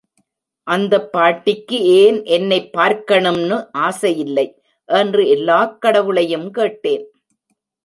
அந்த 0.67 1.09
பாட்டிக்கு 1.09 1.83
ஏன் 1.83 2.23
என்னைப் 2.23 2.73
பார்க்கணும்னு 2.73 3.69
ஆசையில்லை, 3.77 4.47
என்று 4.85 5.27
எல்லா 5.27 5.65
கடவுளையும் 5.79 6.51
கேட்டேன். 6.51 7.05